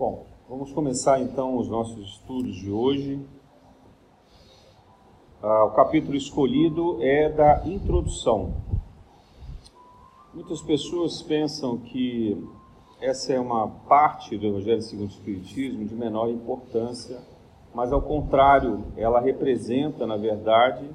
[0.00, 3.22] Bom, vamos começar então os nossos estudos de hoje.
[5.42, 8.54] Ah, o capítulo escolhido é da introdução.
[10.32, 12.42] Muitas pessoas pensam que
[12.98, 17.20] essa é uma parte do Evangelho segundo o Espiritismo de menor importância,
[17.74, 20.88] mas ao contrário, ela representa, na verdade,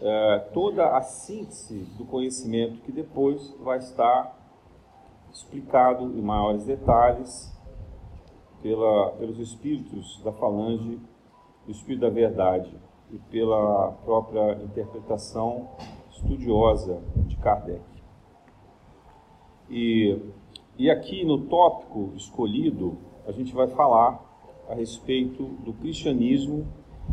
[0.00, 4.36] eh, toda a síntese do conhecimento que depois vai estar
[5.32, 7.54] explicado em maiores detalhes
[8.66, 10.98] pela, pelos espíritos da falange,
[11.68, 12.76] o espírito da verdade
[13.12, 15.68] e pela própria interpretação
[16.10, 17.84] estudiosa de Kardec.
[19.70, 20.18] E,
[20.76, 24.20] e aqui no tópico escolhido, a gente vai falar
[24.68, 26.66] a respeito do cristianismo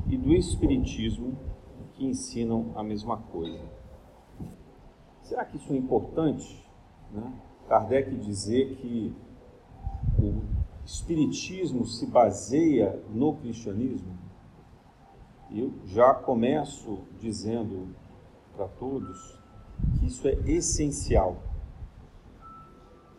[0.07, 1.37] e do espiritismo
[1.93, 3.63] que ensinam a mesma coisa.
[5.21, 6.67] Será que isso é importante?
[7.11, 7.31] Né?
[7.67, 9.13] Kardec dizer que
[10.17, 14.17] o espiritismo se baseia no cristianismo?
[15.51, 17.95] Eu já começo dizendo
[18.55, 19.39] para todos
[19.99, 21.37] que isso é essencial.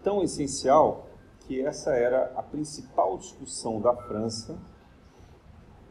[0.03, 1.07] Tão essencial
[1.41, 4.59] que essa era a principal discussão da França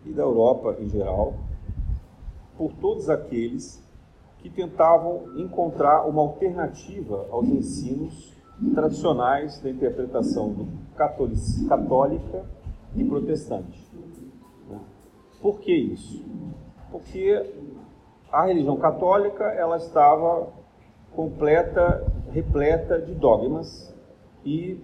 [0.05, 1.35] e da Europa em geral,
[2.57, 3.81] por todos aqueles
[4.39, 8.32] que tentavam encontrar uma alternativa aos ensinos
[8.71, 10.67] tradicionais da interpretação
[11.67, 12.45] católica
[12.95, 13.87] e protestante.
[14.69, 14.79] Né?
[15.41, 16.23] Por que isso?
[16.91, 17.53] Porque
[18.31, 20.47] a religião católica ela estava
[21.15, 23.93] completa, repleta de dogmas
[24.45, 24.79] e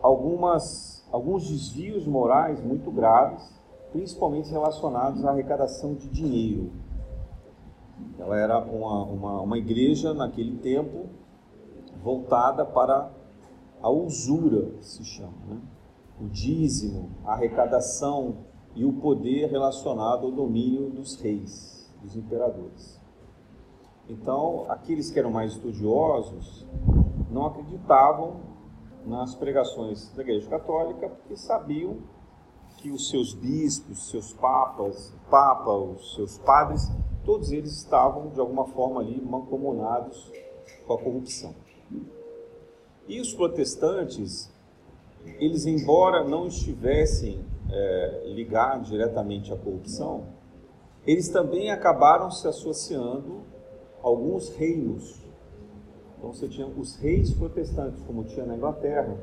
[0.00, 3.42] algumas, alguns desvios morais muito graves,
[3.92, 6.70] principalmente relacionados à arrecadação de dinheiro.
[8.18, 11.06] Ela era uma, uma, uma igreja naquele tempo
[12.02, 13.10] voltada para
[13.82, 15.60] a usura, se chama, né?
[16.20, 18.38] o dízimo, a arrecadação
[18.74, 23.00] e o poder relacionado ao domínio dos reis, dos imperadores.
[24.08, 26.66] Então, aqueles que eram mais estudiosos
[27.30, 28.40] não acreditavam
[29.06, 31.98] nas pregações da Igreja Católica porque sabiam
[32.76, 36.90] que os seus bispos, seus papas, papa, os seus padres,
[37.24, 40.30] todos eles estavam de alguma forma ali mancomunados
[40.86, 41.54] com a corrupção.
[43.08, 44.50] E os protestantes,
[45.38, 47.40] eles, embora não estivessem
[47.70, 50.24] é, ligados diretamente à corrupção,
[51.06, 53.40] eles também acabaram se associando
[54.02, 55.18] a alguns reinos.
[56.16, 59.16] Então você tinha os reis protestantes, como tinha na Inglaterra,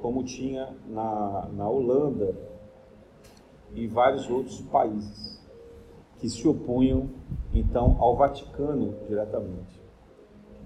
[0.00, 2.36] como tinha na, na Holanda
[3.74, 5.40] e vários outros países
[6.18, 7.08] que se opunham
[7.52, 9.85] então ao Vaticano diretamente.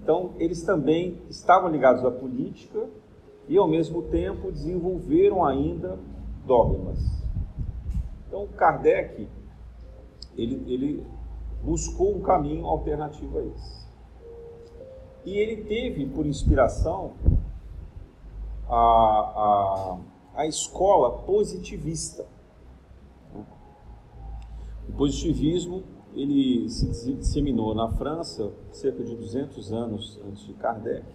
[0.01, 2.89] Então, eles também estavam ligados à política
[3.47, 5.99] e, ao mesmo tempo, desenvolveram ainda
[6.45, 6.99] dogmas.
[8.27, 9.27] Então, Kardec
[10.37, 11.05] ele, ele
[11.63, 13.81] buscou um caminho alternativo a esse.
[15.25, 17.13] E ele teve por inspiração
[18.67, 19.97] a, a,
[20.41, 22.25] a escola positivista.
[24.89, 25.83] O positivismo
[26.15, 31.05] ele se disseminou na França cerca de 200 anos antes de Kardec.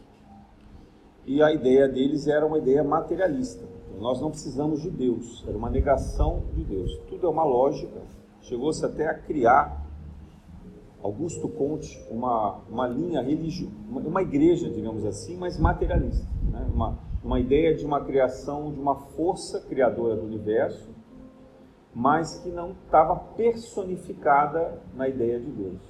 [1.27, 3.65] E a ideia deles era uma ideia materialista.
[3.99, 6.97] Nós não precisamos de Deus, era uma negação de Deus.
[7.09, 8.01] Tudo é uma lógica.
[8.43, 9.87] Chegou-se até a criar
[11.03, 16.27] Augusto Conte uma, uma linha religiosa, uma, uma, igreja, digamos assim, mas materialista.
[16.51, 16.67] Né?
[16.73, 20.96] Uma, uma ideia de uma criação de uma força criadora do universo
[21.97, 25.81] mas que não estava personificada na ideia de Deus.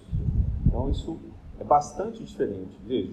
[0.64, 1.18] Então isso
[1.58, 2.78] é bastante diferente.
[2.86, 3.12] Veja,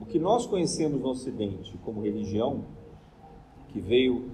[0.00, 2.64] o que nós conhecemos no Ocidente como religião,
[3.68, 4.30] que veio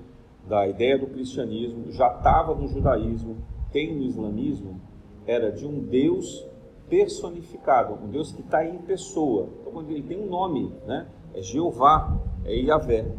[0.46, 3.38] da ideia do cristianismo, já estava no judaísmo,
[3.72, 4.80] tem no islamismo,
[5.26, 6.46] era de um Deus
[6.88, 9.48] personificado, um Deus que está em pessoa.
[9.60, 11.08] Então ele tem um nome, né?
[11.34, 13.12] É Jeová, é Yahvé.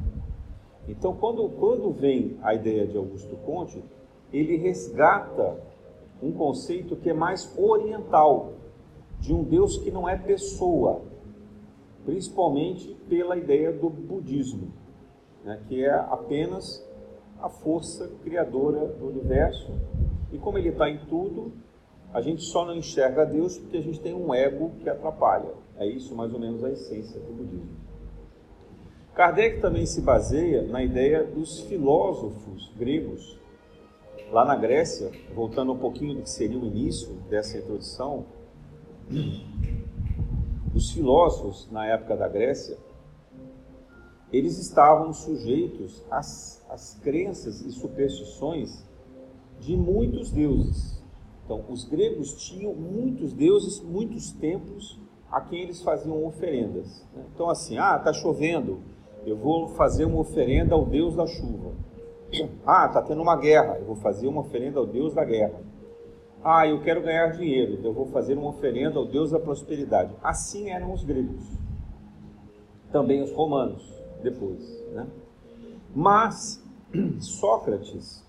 [0.87, 3.83] Então quando, quando vem a ideia de Augusto Conte,
[4.33, 5.57] ele resgata
[6.21, 8.53] um conceito que é mais oriental,
[9.19, 11.01] de um Deus que não é pessoa,
[12.03, 14.73] principalmente pela ideia do budismo,
[15.45, 16.85] né, que é apenas
[17.39, 19.71] a força criadora do universo.
[20.31, 21.53] E como ele está em tudo,
[22.13, 25.53] a gente só não enxerga Deus porque a gente tem um ego que atrapalha.
[25.77, 27.83] É isso mais ou menos a essência do budismo.
[29.13, 33.39] Kardec também se baseia na ideia dos filósofos gregos
[34.33, 38.25] Lá na Grécia, voltando um pouquinho do que seria o início dessa introdução,
[40.73, 42.75] os filósofos na época da Grécia,
[44.31, 48.83] eles estavam sujeitos às, às crenças e superstições
[49.59, 50.99] de muitos deuses.
[51.45, 54.99] Então, os gregos tinham muitos deuses, muitos templos
[55.31, 57.05] a quem eles faziam oferendas.
[57.13, 57.23] Né?
[57.35, 58.79] Então, assim, ah, está chovendo,
[59.27, 61.92] eu vou fazer uma oferenda ao deus da chuva.
[62.65, 65.59] Ah, está tendo uma guerra, eu vou fazer uma oferenda ao deus da guerra.
[66.43, 70.13] Ah, eu quero ganhar dinheiro, então eu vou fazer uma oferenda ao deus da prosperidade.
[70.21, 71.45] Assim eram os gregos.
[72.91, 73.83] Também os romanos,
[74.21, 74.61] depois.
[74.91, 75.07] Né?
[75.95, 76.61] Mas
[77.19, 78.23] Sócrates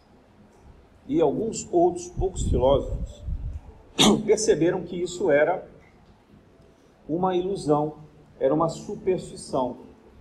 [1.08, 3.22] e alguns outros poucos filósofos
[4.24, 5.66] perceberam que isso era
[7.08, 7.96] uma ilusão,
[8.38, 9.78] era uma superstição.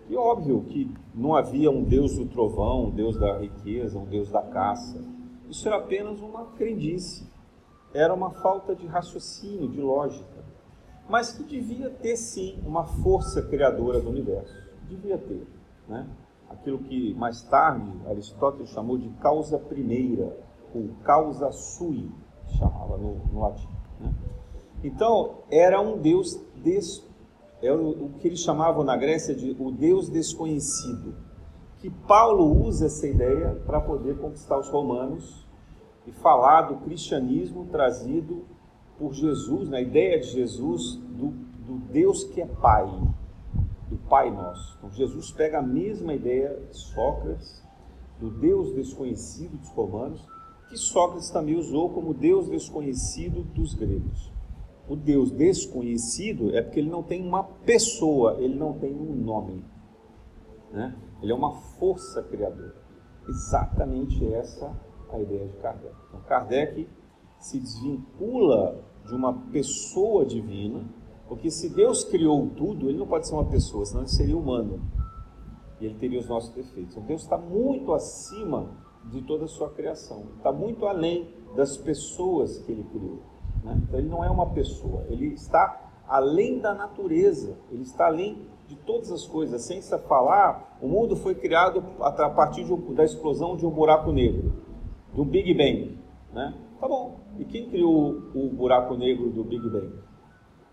[0.09, 4.29] E óbvio que não havia um deus do trovão, um deus da riqueza, um deus
[4.29, 5.03] da caça.
[5.49, 7.27] Isso era apenas uma crendice.
[7.93, 10.43] Era uma falta de raciocínio, de lógica.
[11.07, 14.53] Mas que devia ter sim uma força criadora do universo.
[14.89, 15.47] Devia ter.
[15.87, 16.07] Né?
[16.49, 20.35] Aquilo que mais tarde Aristóteles chamou de causa primeira,
[20.73, 22.09] ou causa sui,
[22.57, 23.69] chamava no, no latim.
[23.99, 24.13] Né?
[24.83, 27.05] Então, era um Deus des,
[27.63, 31.15] é o, que eles chamavam na Grécia de o Deus desconhecido.
[31.77, 35.47] Que Paulo usa essa ideia para poder conquistar os romanos
[36.05, 38.43] e falar do cristianismo trazido
[38.99, 41.27] por Jesus, na ideia de Jesus, do,
[41.65, 42.85] do Deus que é Pai,
[43.89, 44.75] do Pai Nosso.
[44.77, 47.63] Então, Jesus pega a mesma ideia de Sócrates,
[48.19, 50.21] do Deus desconhecido dos romanos,
[50.67, 54.32] que Sócrates também usou como Deus desconhecido dos gregos.
[54.87, 59.63] O Deus desconhecido é porque ele não tem uma pessoa, ele não tem um nome.
[60.71, 60.95] Né?
[61.21, 62.75] Ele é uma força criadora.
[63.27, 64.75] Exatamente essa
[65.09, 65.95] a ideia de Kardec.
[66.07, 66.89] Então, Kardec
[67.39, 70.83] se desvincula de uma pessoa divina,
[71.27, 74.81] porque se Deus criou tudo, ele não pode ser uma pessoa, senão ele seria humano.
[75.79, 76.93] E ele teria os nossos defeitos.
[76.93, 78.69] Então, Deus está muito acima
[79.11, 80.25] de toda a sua criação.
[80.37, 83.21] Está muito além das pessoas que ele criou.
[83.63, 83.79] Né?
[83.83, 88.75] Então ele não é uma pessoa, ele está além da natureza, ele está além de
[88.75, 89.61] todas as coisas.
[89.61, 94.11] Sem se falar, o mundo foi criado a partir um, da explosão de um buraco
[94.11, 94.53] negro,
[95.13, 95.97] do Big Bang.
[96.33, 96.53] Né?
[96.79, 97.19] Tá bom.
[97.39, 99.93] E quem criou o buraco negro do Big Bang?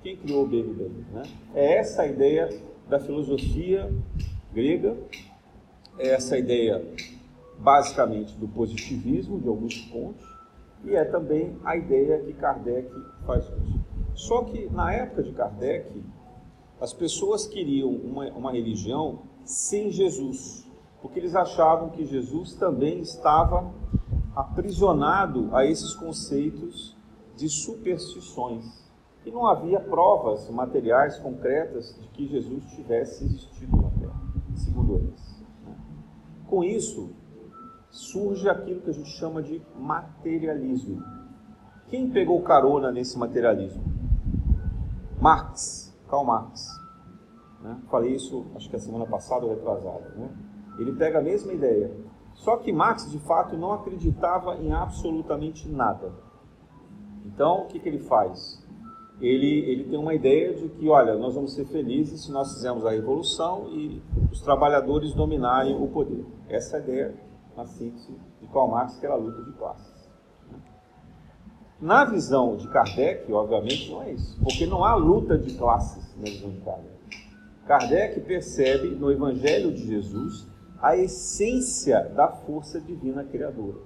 [0.03, 1.05] Quem criou o Big Bang?
[1.13, 1.23] Né?
[1.55, 2.49] É essa a ideia
[2.89, 3.93] da filosofia
[4.53, 4.97] grega,
[5.99, 6.85] é essa a ideia
[7.59, 10.30] basicamente do positivismo de Augusto Pontes
[10.85, 12.91] e é também a ideia que Kardec
[13.27, 13.81] faz hoje.
[14.15, 16.03] Só que na época de Kardec,
[16.81, 20.67] as pessoas queriam uma, uma religião sem Jesus,
[21.03, 23.73] porque eles achavam que Jesus também estava
[24.35, 26.97] aprisionado a esses conceitos
[27.37, 28.65] de superstições.
[29.25, 34.21] E não havia provas materiais concretas de que Jesus tivesse existido na Terra,
[34.57, 35.45] segundo eles.
[35.67, 35.77] Né?
[36.49, 37.11] Com isso,
[37.91, 41.03] surge aquilo que a gente chama de materialismo.
[41.89, 43.83] Quem pegou carona nesse materialismo?
[45.21, 46.69] Marx, Karl Marx.
[47.61, 47.77] Né?
[47.91, 50.09] Falei isso, acho que a semana passada ou retrasada.
[50.17, 50.31] Né?
[50.79, 51.91] Ele pega a mesma ideia.
[52.35, 56.13] Só que Marx, de fato, não acreditava em absolutamente nada.
[57.27, 58.65] Então, o que, que ele faz?
[59.21, 62.87] Ele, ele tem uma ideia de que, olha, nós vamos ser felizes se nós fizermos
[62.87, 64.01] a revolução e
[64.33, 66.25] os trabalhadores dominarem o poder.
[66.49, 70.11] Essa é ideia na síntese de Karl Marx, que era a luta de classes.
[71.81, 76.25] Na visão de Kardec, obviamente, não é isso, porque não há luta de classes na
[76.25, 77.01] visão de Kardec.
[77.67, 80.47] Kardec percebe no Evangelho de Jesus
[80.83, 83.79] a essência da força divina criadora.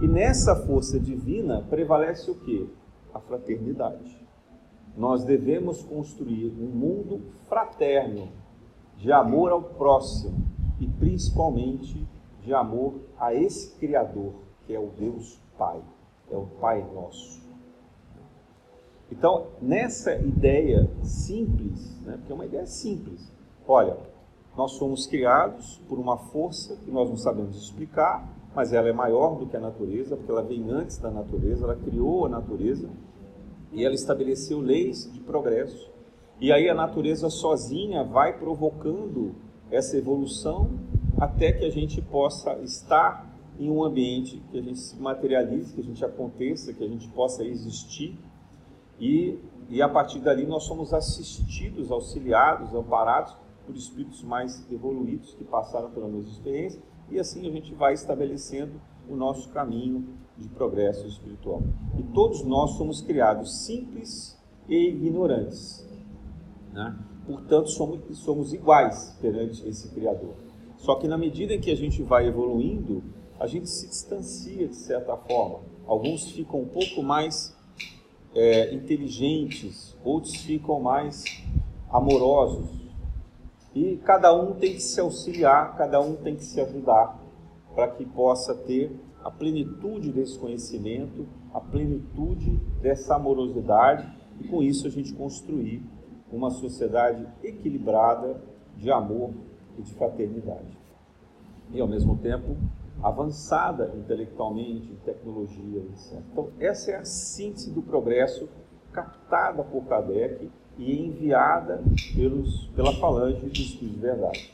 [0.00, 2.68] E nessa força divina prevalece o que?
[3.12, 4.18] A fraternidade.
[4.96, 8.28] Nós devemos construir um mundo fraterno,
[8.96, 10.44] de amor ao próximo
[10.78, 12.06] e principalmente
[12.42, 14.32] de amor a esse Criador,
[14.66, 15.80] que é o Deus Pai,
[16.30, 17.40] é o Pai nosso.
[19.10, 23.30] Então, nessa ideia simples, né, porque é uma ideia simples,
[23.66, 23.96] olha,
[24.56, 29.36] nós somos criados por uma força que nós não sabemos explicar, mas ela é maior
[29.36, 32.88] do que a natureza, porque ela vem antes da natureza, ela criou a natureza
[33.72, 35.90] e ela estabeleceu leis de progresso.
[36.40, 39.34] E aí a natureza sozinha vai provocando
[39.70, 40.70] essa evolução
[41.20, 45.80] até que a gente possa estar em um ambiente que a gente se materialize, que
[45.82, 48.18] a gente aconteça, que a gente possa existir
[48.98, 53.36] e, e a partir dali nós somos assistidos, auxiliados, amparados
[53.66, 58.80] por espíritos mais evoluídos que passaram pela mesma experiência e assim a gente vai estabelecendo
[59.06, 60.08] o nosso caminho
[60.38, 61.62] de progresso espiritual.
[61.98, 65.86] E todos nós somos criados simples e ignorantes.
[66.72, 66.96] Né?
[67.26, 70.49] Portanto, somos, somos iguais perante esse Criador.
[70.80, 73.04] Só que na medida em que a gente vai evoluindo,
[73.38, 75.60] a gente se distancia de certa forma.
[75.86, 77.54] Alguns ficam um pouco mais
[78.34, 81.24] é, inteligentes, outros ficam mais
[81.90, 82.70] amorosos.
[83.74, 87.20] E cada um tem que se auxiliar, cada um tem que se ajudar
[87.74, 88.90] para que possa ter
[89.22, 94.10] a plenitude desse conhecimento, a plenitude dessa amorosidade
[94.40, 95.82] e com isso a gente construir
[96.32, 98.42] uma sociedade equilibrada
[98.76, 99.34] de amor
[99.78, 100.78] e de fraternidade.
[101.72, 102.56] E ao mesmo tempo
[103.02, 106.18] avançada intelectualmente, em tecnologia, etc.
[106.32, 108.48] Então, essa é a síntese do progresso
[108.92, 111.82] captada por Kardec e enviada
[112.14, 114.50] pelos, pela falange dos Espíritos de Verdade.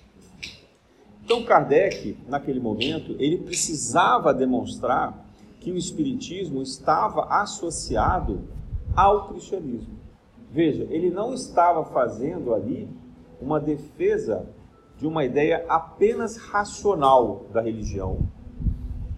[1.25, 5.26] Então, Kardec, naquele momento, ele precisava demonstrar
[5.61, 8.44] que o Espiritismo estava associado
[8.94, 9.96] ao cristianismo.
[10.52, 12.88] Veja, ele não estava fazendo ali
[13.40, 14.46] uma defesa
[14.98, 18.18] de uma ideia apenas racional da religião,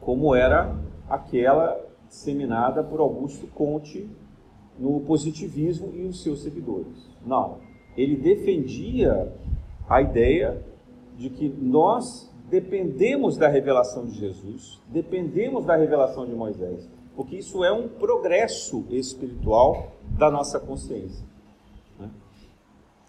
[0.00, 0.74] como era
[1.08, 4.08] aquela disseminada por Augusto Conte
[4.78, 7.08] no positivismo e os seus seguidores.
[7.24, 7.58] Não,
[7.96, 9.32] ele defendia
[9.88, 10.62] a ideia
[11.16, 17.64] de que nós dependemos da revelação de Jesus, dependemos da revelação de Moisés, porque isso
[17.64, 21.26] é um progresso espiritual da nossa consciência.
[21.98, 22.08] Né?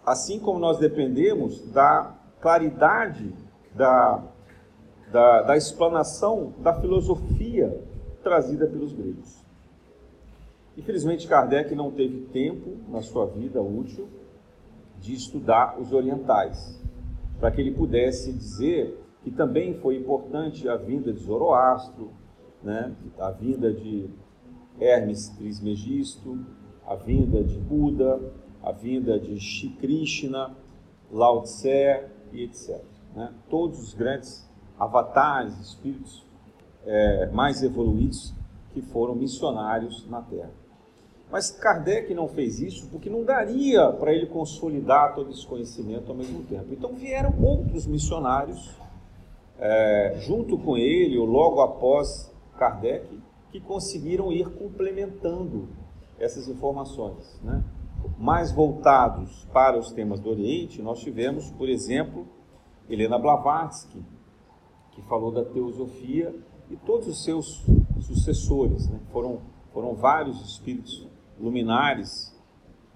[0.04, 3.32] Assim como nós dependemos da claridade
[3.74, 4.22] da,
[5.12, 7.84] da, da explanação da filosofia
[8.22, 9.44] trazida pelos gregos.
[10.76, 14.08] Infelizmente, Kardec não teve tempo na sua vida útil
[14.98, 16.80] de estudar os orientais,
[17.38, 22.10] para que ele pudesse dizer que também foi importante a vinda de Zoroastro,
[22.62, 24.08] né, a vinda de
[24.78, 26.38] Hermes Trismegisto,
[26.86, 28.20] a vinda de Buda,
[28.62, 30.54] a vinda de Shri Krishna,
[31.10, 32.80] Lao Tse, e etc.
[33.14, 33.32] Né?
[33.48, 36.24] Todos os grandes avatares, espíritos
[36.84, 38.32] é, mais evoluídos
[38.72, 40.50] que foram missionários na Terra.
[41.30, 46.16] Mas Kardec não fez isso porque não daria para ele consolidar todo esse conhecimento ao
[46.16, 46.66] mesmo tempo.
[46.72, 48.74] Então vieram outros missionários
[49.58, 53.06] é, junto com ele, ou logo após Kardec,
[53.52, 55.68] que conseguiram ir complementando
[56.18, 57.38] essas informações.
[57.42, 57.62] Né?
[58.18, 62.26] Mais voltados para os temas do Oriente, nós tivemos, por exemplo,
[62.88, 64.02] Helena Blavatsky,
[64.92, 66.34] que falou da teosofia,
[66.70, 67.64] e todos os seus
[68.00, 68.88] sucessores.
[68.88, 69.00] Né?
[69.12, 69.40] Foram,
[69.72, 72.36] foram vários espíritos luminares,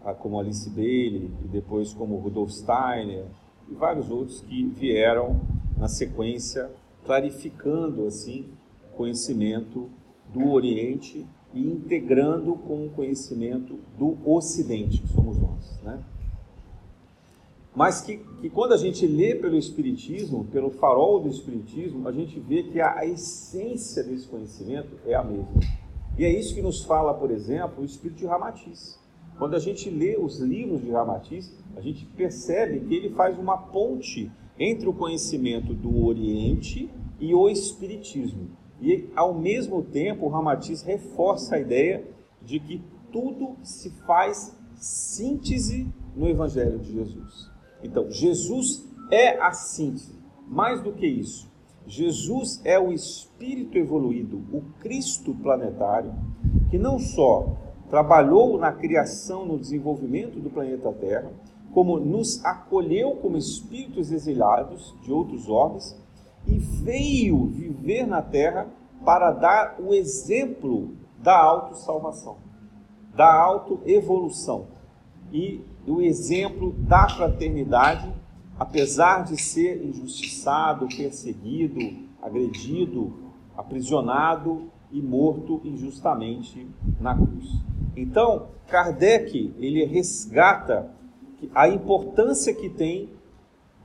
[0.05, 3.27] ah, como Alice Bailey, e depois como Rudolf Steiner,
[3.69, 5.41] e vários outros que vieram
[5.77, 6.71] na sequência
[7.05, 8.49] clarificando assim
[8.97, 9.91] conhecimento
[10.33, 15.81] do Oriente e integrando com o conhecimento do Ocidente, que somos nós.
[15.83, 16.03] Né?
[17.75, 22.39] Mas que, que quando a gente lê pelo Espiritismo, pelo farol do Espiritismo, a gente
[22.41, 25.61] vê que a, a essência desse conhecimento é a mesma.
[26.17, 28.99] E é isso que nos fala, por exemplo, o Espírito de Ramatiz.
[29.39, 33.57] Quando a gente lê os livros de Ramatiz, a gente percebe que ele faz uma
[33.59, 38.51] ponte entre o conhecimento do Oriente e o Espiritismo.
[38.81, 42.05] E, ao mesmo tempo, o Ramatiz reforça a ideia
[42.43, 47.51] de que tudo se faz síntese no Evangelho de Jesus.
[47.83, 50.15] Então, Jesus é a síntese.
[50.47, 51.51] Mais do que isso,
[51.87, 56.13] Jesus é o espírito evoluído, o Cristo planetário,
[56.71, 57.57] que não só
[57.89, 61.31] trabalhou na criação, no desenvolvimento do planeta Terra,
[61.73, 65.97] como nos acolheu como espíritos exilados de outros ordes
[66.47, 68.67] e veio viver na terra
[69.05, 72.37] para dar o exemplo da autossalvação,
[73.15, 74.67] da autoevolução
[75.33, 78.13] e o exemplo da fraternidade,
[78.59, 81.81] apesar de ser injustiçado, perseguido,
[82.23, 83.13] agredido,
[83.57, 86.67] aprisionado e morto injustamente
[87.01, 87.51] na cruz.
[87.97, 90.91] Então, Kardec, ele resgata
[91.55, 93.11] a importância que tem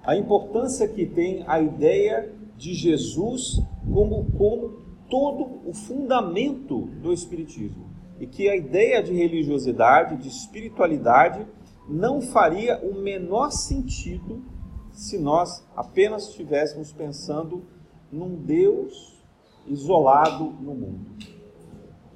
[0.03, 3.61] a importância que tem a ideia de Jesus
[3.91, 4.69] como, como
[5.09, 7.89] todo o fundamento do Espiritismo.
[8.19, 11.47] E que a ideia de religiosidade, de espiritualidade,
[11.87, 14.43] não faria o menor sentido
[14.91, 17.63] se nós apenas estivéssemos pensando
[18.11, 19.17] num Deus
[19.65, 21.05] isolado no mundo.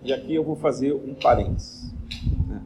[0.04, 1.94] E aqui eu vou fazer um parênteses.
[2.46, 2.62] Né?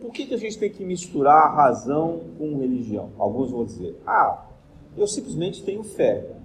[0.00, 3.10] Por que, que a gente tem que misturar razão com religião?
[3.18, 4.45] Alguns vão dizer, ah,
[4.96, 6.36] eu simplesmente tenho fé.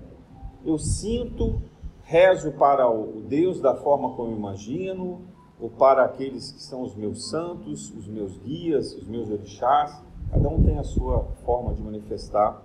[0.65, 1.61] Eu sinto,
[2.03, 5.21] rezo para o Deus da forma como imagino,
[5.59, 10.01] ou para aqueles que são os meus santos, os meus guias, os meus orixás.
[10.31, 12.61] Cada um tem a sua forma de manifestar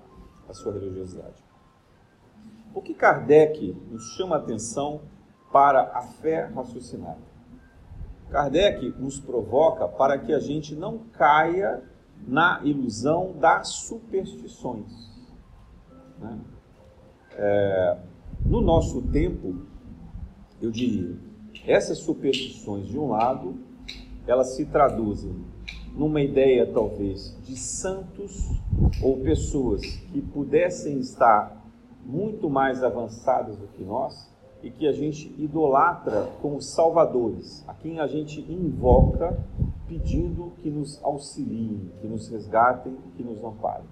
[0.48, 1.44] a sua religiosidade.
[2.74, 5.02] O que Kardec nos chama a atenção
[5.52, 7.18] para a fé raciocinada?
[8.30, 11.82] Kardec nos provoca para que a gente não caia
[12.26, 15.15] na ilusão das superstições.
[16.20, 16.38] Né?
[17.32, 17.98] É,
[18.44, 19.56] no nosso tempo,
[20.60, 21.16] eu diria,
[21.66, 23.56] essas superstições, de um lado,
[24.26, 25.34] elas se traduzem
[25.94, 28.50] numa ideia, talvez, de santos
[29.02, 31.64] ou pessoas que pudessem estar
[32.04, 34.30] muito mais avançadas do que nós
[34.62, 39.38] e que a gente idolatra como salvadores, a quem a gente invoca
[39.88, 43.86] pedindo que nos auxiliem, que nos resgatem, que nos amparem.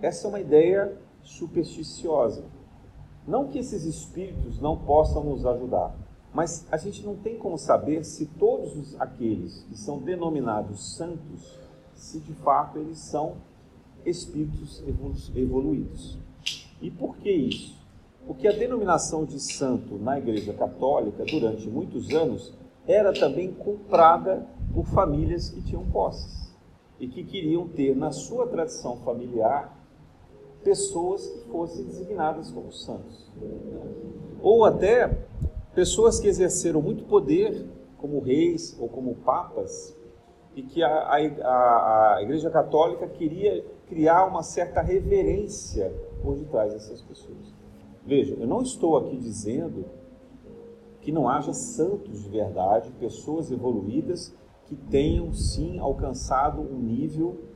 [0.00, 0.96] Essa é uma ideia
[1.28, 2.44] supersticiosa.
[3.26, 5.94] Não que esses espíritos não possam nos ajudar,
[6.32, 11.58] mas a gente não tem como saber se todos aqueles que são denominados santos,
[11.94, 13.36] se de fato eles são
[14.04, 14.82] espíritos
[15.34, 16.18] evoluídos.
[16.80, 17.76] E por que isso?
[18.26, 22.54] Porque a denominação de santo na Igreja Católica, durante muitos anos,
[22.86, 26.54] era também comprada por famílias que tinham posses
[26.98, 29.77] e que queriam ter na sua tradição familiar
[30.68, 33.26] pessoas que fossem designadas como santos.
[34.42, 35.08] Ou até
[35.74, 37.64] pessoas que exerceram muito poder
[37.96, 39.96] como reis ou como papas
[40.54, 45.90] e que a, a, a Igreja Católica queria criar uma certa reverência
[46.22, 47.54] por detrás dessas pessoas.
[48.04, 49.86] Veja, eu não estou aqui dizendo
[51.00, 54.34] que não haja santos de verdade, pessoas evoluídas
[54.66, 57.47] que tenham sim alcançado um nível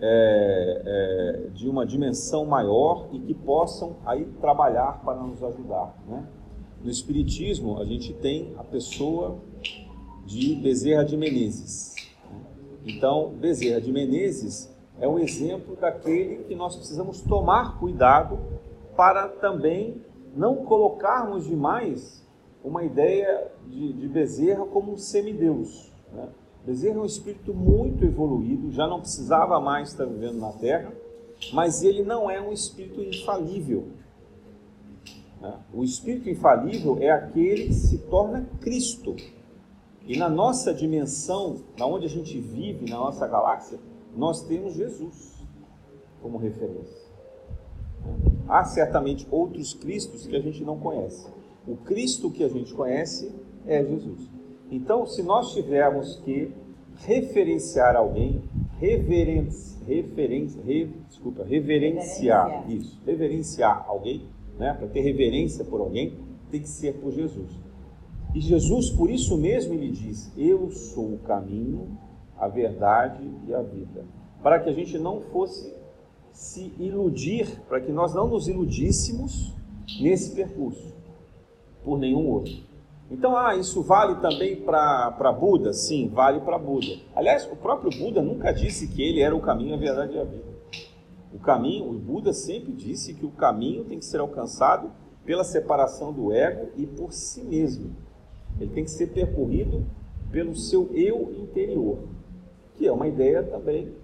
[0.00, 5.94] é, é, de uma dimensão maior e que possam aí trabalhar para nos ajudar.
[6.06, 6.26] Né?
[6.82, 9.38] No Espiritismo, a gente tem a pessoa
[10.24, 11.96] de Bezerra de Menezes.
[12.30, 12.40] Né?
[12.86, 18.38] Então, Bezerra de Menezes é um exemplo daquele que nós precisamos tomar cuidado
[18.96, 20.02] para também
[20.34, 22.24] não colocarmos demais
[22.62, 25.92] uma ideia de, de Bezerra como um semideus.
[26.12, 26.28] Né?
[26.68, 30.92] Bezerra é um espírito muito evoluído, já não precisava mais estar vivendo na Terra,
[31.50, 33.88] mas ele não é um espírito infalível.
[35.40, 35.58] Né?
[35.72, 39.16] O espírito infalível é aquele que se torna Cristo.
[40.06, 43.78] E na nossa dimensão, na onde a gente vive, na nossa galáxia,
[44.14, 45.42] nós temos Jesus
[46.20, 47.08] como referência.
[48.46, 51.28] Há certamente outros Cristos que a gente não conhece.
[51.66, 53.34] O Cristo que a gente conhece
[53.66, 54.37] é Jesus.
[54.70, 56.52] Então, se nós tivermos que
[56.96, 58.42] referenciar alguém,
[58.78, 64.22] reverenci, referência, re, desculpa, reverenciar, reverenciar, isso, reverenciar alguém,
[64.58, 66.18] né, para ter reverência por alguém,
[66.50, 67.50] tem que ser por Jesus.
[68.34, 71.98] E Jesus, por isso mesmo, ele diz: Eu sou o caminho,
[72.36, 74.04] a verdade e a vida.
[74.42, 75.74] Para que a gente não fosse
[76.32, 79.54] se iludir, para que nós não nos iludíssemos
[80.00, 80.94] nesse percurso,
[81.82, 82.67] por nenhum outro.
[83.10, 85.72] Então, ah, isso vale também para Buda?
[85.72, 86.98] Sim, vale para Buda.
[87.16, 90.24] Aliás, o próprio Buda nunca disse que ele era o caminho, a verdade e a
[90.24, 90.44] vida.
[91.32, 94.90] O caminho, o Buda sempre disse que o caminho tem que ser alcançado
[95.24, 97.94] pela separação do ego e por si mesmo.
[98.60, 99.84] Ele tem que ser percorrido
[100.30, 101.98] pelo seu eu interior,
[102.74, 103.94] que é uma ideia também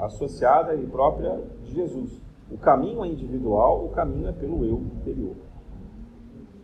[0.00, 2.20] associada e própria de Jesus.
[2.50, 5.34] O caminho é individual, o caminho é pelo eu interior.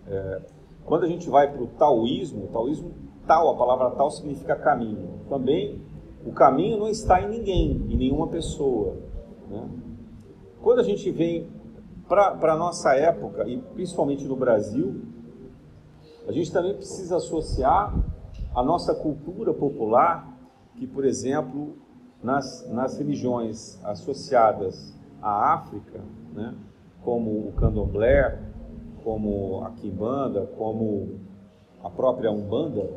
[0.06, 0.40] É,
[0.84, 2.92] quando a gente vai para o taoísmo, taoísmo
[3.26, 5.20] tal, a palavra tal significa caminho.
[5.28, 5.80] Também
[6.24, 8.96] o caminho não está em ninguém, em nenhuma pessoa.
[9.48, 9.68] Né?
[10.62, 11.48] Quando a gente vem
[12.08, 15.02] para a nossa época, e principalmente no Brasil,
[16.26, 17.94] a gente também precisa associar
[18.54, 20.32] a nossa cultura popular,
[20.76, 21.76] que, por exemplo,
[22.22, 26.00] nas, nas religiões associadas à África,
[26.32, 26.54] né,
[27.02, 28.40] como o candomblé,
[29.04, 31.20] como a quimbanda, como
[31.82, 32.90] a própria umbanda,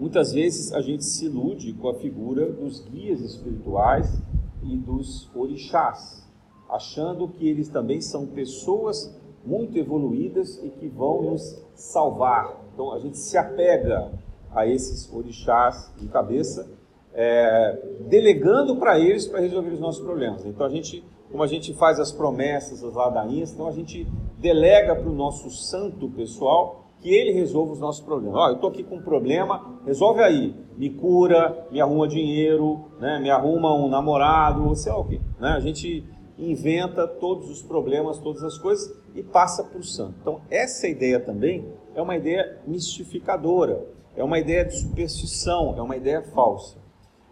[0.00, 4.20] muitas vezes a gente se ilude com a figura dos guias espirituais
[4.62, 6.26] e dos orixás,
[6.70, 12.58] achando que eles também são pessoas muito evoluídas e que vão nos salvar.
[12.72, 14.10] Então a gente se apega
[14.54, 16.66] a esses orixás de cabeça
[17.12, 20.44] é, delegando para eles para resolver os nossos problemas.
[20.46, 24.06] Então a gente, como a gente faz as promessas, as ladainhas, então a gente
[24.38, 28.36] delega para o nosso santo pessoal que ele resolva os nossos problemas.
[28.36, 30.54] Ó, oh, eu estou aqui com um problema, resolve aí.
[30.76, 35.20] Me cura, me arruma dinheiro, né, me arruma um namorado, sei lá o quê.
[35.38, 35.50] Né?
[35.50, 36.04] A gente
[36.36, 40.14] inventa todos os problemas, todas as coisas e passa para o santo.
[40.20, 43.84] Então, essa ideia também é uma ideia mistificadora,
[44.16, 46.78] é uma ideia de superstição, é uma ideia falsa.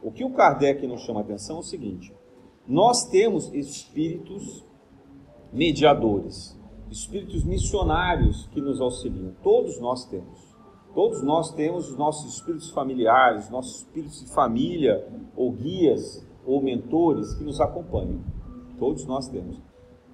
[0.02, 2.12] O que o Kardec nos chama a atenção é o seguinte:
[2.66, 4.64] nós temos espíritos
[5.52, 6.55] mediadores,
[6.90, 9.32] espíritos missionários que nos auxiliam.
[9.42, 10.54] Todos nós temos.
[10.94, 17.34] Todos nós temos os nossos espíritos familiares, nossos espíritos de família, ou guias, ou mentores
[17.34, 18.24] que nos acompanham.
[18.78, 19.60] Todos nós temos.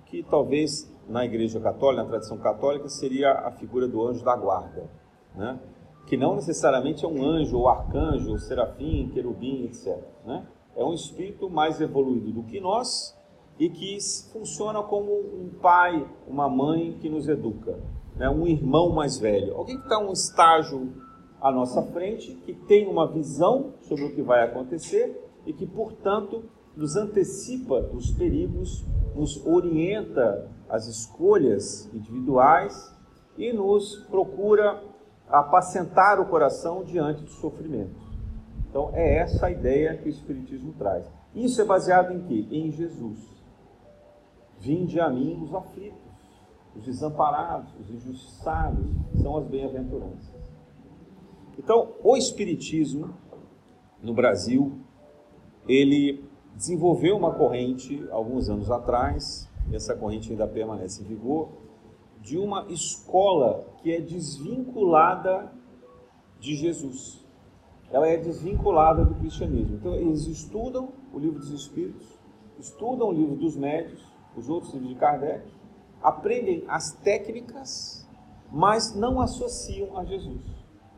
[0.06, 4.90] Que talvez na Igreja Católica, na tradição católica, seria a figura do anjo da guarda,
[5.34, 5.58] né?
[6.06, 9.96] que não necessariamente é um anjo, ou arcanjo, ou serafim, querubim, etc.
[10.26, 10.46] Né?
[10.74, 13.16] É um espírito mais evoluído do que nós
[13.62, 13.96] e que
[14.32, 17.78] funciona como um pai, uma mãe que nos educa,
[18.16, 18.28] né?
[18.28, 20.92] um irmão mais velho, alguém que está um estágio
[21.40, 26.42] à nossa frente, que tem uma visão sobre o que vai acontecer e que, portanto,
[26.76, 32.92] nos antecipa os perigos, nos orienta as escolhas individuais
[33.38, 34.82] e nos procura
[35.28, 37.94] apacentar o coração diante do sofrimento.
[38.68, 41.06] Então, é essa a ideia que o Espiritismo traz.
[41.32, 42.48] Isso é baseado em quê?
[42.50, 43.30] Em Jesus.
[44.62, 45.98] Vinde a mim os aflitos,
[46.76, 48.86] os desamparados, os injustiçados,
[49.20, 50.32] são as bem-aventuranças.
[51.58, 53.12] Então, o Espiritismo
[54.00, 54.78] no Brasil,
[55.66, 61.48] ele desenvolveu uma corrente alguns anos atrás, essa corrente ainda permanece em vigor,
[62.20, 65.52] de uma escola que é desvinculada
[66.38, 67.26] de Jesus.
[67.90, 69.74] Ela é desvinculada do cristianismo.
[69.74, 72.06] Então, eles estudam o livro dos Espíritos,
[72.60, 75.44] estudam o livro dos Médios, os outros livros de Kardec,
[76.02, 78.06] aprendem as técnicas,
[78.50, 80.40] mas não associam a Jesus.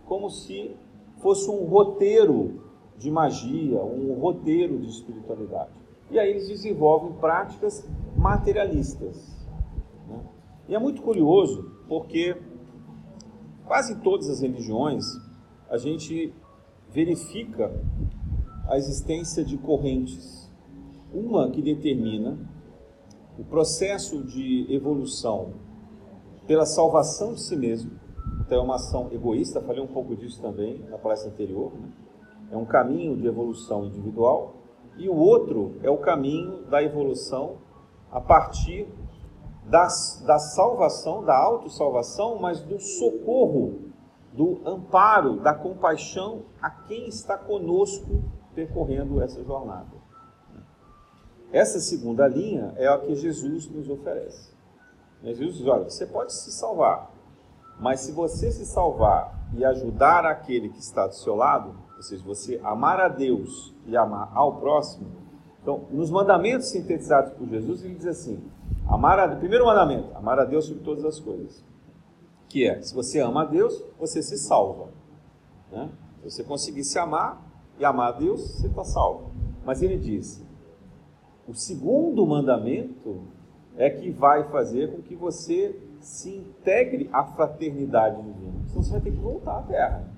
[0.07, 0.77] Como se
[1.18, 2.62] fosse um roteiro
[2.99, 5.70] de magia, um roteiro de espiritualidade.
[6.11, 9.47] E aí eles desenvolvem práticas materialistas.
[10.09, 10.20] Né?
[10.68, 12.37] E é muito curioso porque
[13.66, 15.05] quase todas as religiões
[15.68, 16.33] a gente
[16.90, 17.73] verifica
[18.68, 20.51] a existência de correntes.
[21.12, 22.38] Uma que determina
[23.38, 25.55] o processo de evolução
[26.47, 27.92] pela salvação de si mesmo,
[28.40, 31.88] então é uma ação egoísta, falei um pouco disso também na palestra anterior, né?
[32.51, 34.55] é um caminho de evolução individual,
[34.97, 37.57] e o outro é o caminho da evolução
[38.12, 38.87] a partir
[39.64, 39.88] da,
[40.25, 43.81] da salvação, da autossalvação, mas do socorro,
[44.33, 48.23] do amparo, da compaixão a quem está conosco
[48.55, 50.04] percorrendo essa jornada.
[51.55, 54.53] Essa segunda linha é a que Jesus nos oferece.
[55.23, 57.14] Jesus diz: olha, você pode se salvar,
[57.79, 62.25] mas se você se salvar e ajudar aquele que está do seu lado, ou seja,
[62.25, 65.07] você amar a Deus e amar ao próximo,
[65.62, 68.43] então, nos mandamentos sintetizados por Jesus, ele diz assim:
[68.88, 71.64] amar a, primeiro mandamento, amar a Deus sobre todas as coisas.
[72.49, 74.88] Que é, se você ama a Deus, você se salva.
[75.71, 75.88] Né?
[76.17, 77.40] Se você conseguir se amar
[77.79, 79.31] e amar a Deus, você está salvo.
[79.64, 80.43] Mas ele diz:
[81.48, 83.22] o segundo mandamento
[83.76, 88.52] é que vai fazer com que você se integre à fraternidade divina.
[88.68, 90.09] Senão você vai ter que voltar à Terra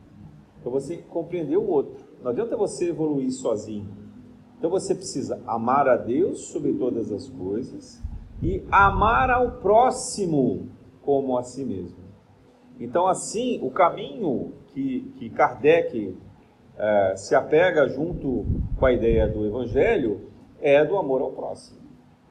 [0.62, 2.04] para você compreender o outro.
[2.22, 3.88] Não adianta você evoluir sozinho.
[4.58, 8.02] Então você precisa amar a Deus sobre todas as coisas
[8.42, 10.68] e amar ao próximo
[11.02, 12.06] como a si mesmo.
[12.78, 16.16] Então, assim, o caminho que, que Kardec
[16.78, 18.44] eh, se apega junto
[18.78, 20.25] com a ideia do Evangelho
[20.60, 21.80] é do amor ao próximo.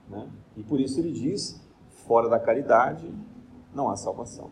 [0.09, 0.29] Né?
[0.57, 1.61] E por isso ele diz:
[2.07, 3.11] fora da caridade
[3.73, 4.51] não há salvação.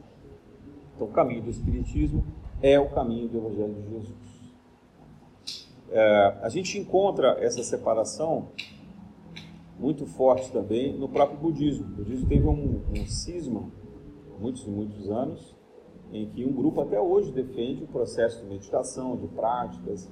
[0.95, 2.23] Então, o caminho do Espiritismo
[2.61, 4.33] é o caminho do Evangelho de Jesus.
[5.89, 8.49] É, a gente encontra essa separação
[9.79, 11.85] muito forte também no próprio budismo.
[11.85, 13.69] O budismo teve um, um cisma,
[14.39, 15.55] muitos e muitos anos,
[16.11, 20.09] em que um grupo até hoje defende o processo de meditação, de práticas,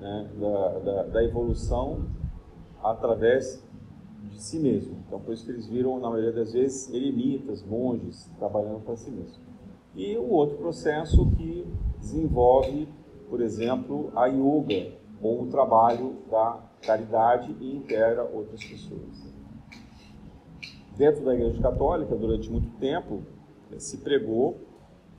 [0.00, 2.06] né, da, da, da, evolução
[2.84, 3.64] através
[4.30, 4.96] de si mesmo.
[5.06, 9.10] Então, por isso que eles viram, na maioria das vezes, eremitas, monges, trabalhando para si
[9.10, 9.42] mesmo.
[9.96, 11.66] E o outro processo que
[11.98, 12.88] desenvolve,
[13.30, 14.92] por exemplo, a yoga,
[15.22, 19.34] ou o trabalho da caridade e integra outras pessoas.
[20.96, 23.22] Dentro da Igreja Católica, durante muito tempo,
[23.78, 24.58] se pregou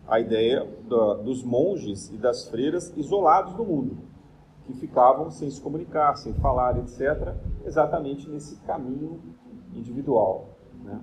[0.08, 3.98] a ideia da, dos monges e das freiras isolados do mundo,
[4.66, 7.34] que ficavam sem se comunicar, sem falar, etc.,
[7.66, 9.20] exatamente nesse caminho
[9.74, 10.50] individual.
[10.84, 11.00] Né?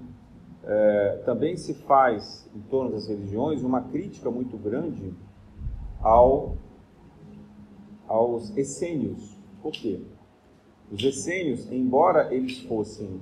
[0.64, 5.14] É, também se faz, em torno das religiões, uma crítica muito grande
[6.00, 6.56] ao,
[8.08, 9.36] aos essênios.
[9.60, 10.00] Por quê?
[10.90, 13.20] Os essênios, embora eles fossem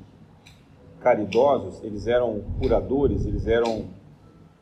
[1.00, 3.88] caridosos, eles eram curadores, eles eram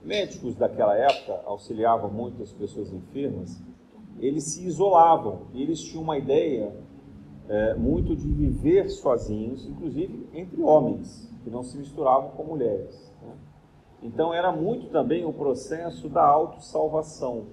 [0.03, 3.61] médicos daquela época, auxiliavam muito as pessoas enfermas,
[4.21, 6.75] eles se isolavam eles tinham uma ideia
[7.49, 13.11] é, muito de viver sozinhos, inclusive entre homens, que não se misturavam com mulheres.
[13.23, 13.33] Né?
[14.03, 17.47] Então era muito também o processo da autossalvação.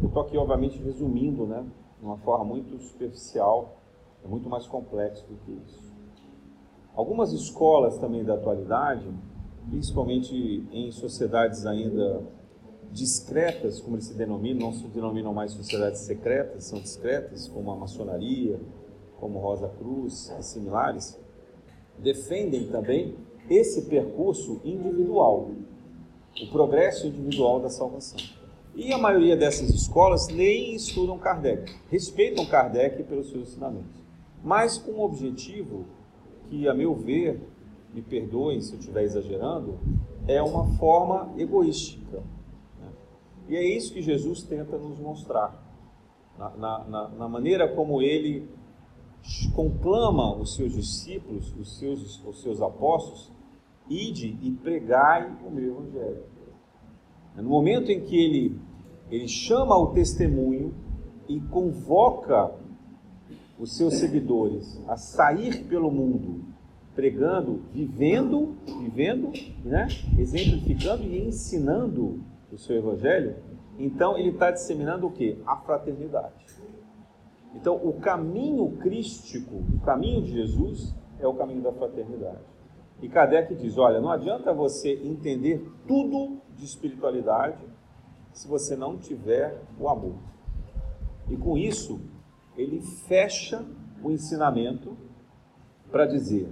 [0.00, 1.64] Eu estou aqui, obviamente, resumindo, né,
[1.98, 3.76] de uma forma muito superficial,
[4.24, 5.92] é muito mais complexo do que isso.
[6.94, 9.08] Algumas escolas também da atualidade,
[9.70, 12.22] principalmente em sociedades ainda
[12.92, 17.76] discretas, como eles se denominam, não se denominam mais sociedades secretas, são discretas, como a
[17.76, 18.60] maçonaria,
[19.18, 21.18] como Rosa Cruz e similares,
[21.98, 23.16] defendem também
[23.48, 25.50] esse percurso individual,
[26.40, 28.18] o progresso individual da salvação.
[28.74, 34.02] E a maioria dessas escolas nem estudam Kardec, respeitam Kardec pelos seus ensinamentos,
[34.42, 35.84] mas com um objetivo
[36.48, 37.40] que, a meu ver,
[37.94, 39.78] me perdoem se eu estiver exagerando,
[40.26, 42.22] é uma forma egoística.
[43.52, 45.62] E é isso que Jesus tenta nos mostrar,
[46.38, 48.48] na, na, na maneira como ele
[49.54, 53.30] conclama os seus discípulos, os seus, os seus apóstolos,
[53.90, 56.22] ide e pregai o meu evangelho.
[57.36, 58.58] No momento em que ele,
[59.10, 60.74] ele chama o testemunho
[61.28, 62.54] e convoca
[63.58, 66.42] os seus seguidores a sair pelo mundo
[66.94, 69.30] pregando, vivendo, vivendo,
[69.62, 69.88] né?
[70.18, 73.36] exemplificando e ensinando o seu evangelho,
[73.78, 75.40] então ele está disseminando o que?
[75.46, 76.46] A fraternidade.
[77.54, 82.52] Então o caminho crístico, o caminho de Jesus é o caminho da fraternidade.
[83.00, 87.64] E Kardec diz: olha, não adianta você entender tudo de espiritualidade
[88.32, 90.14] se você não tiver o amor.
[91.28, 92.00] E com isso,
[92.56, 93.64] ele fecha
[94.02, 94.96] o ensinamento
[95.90, 96.48] para dizer: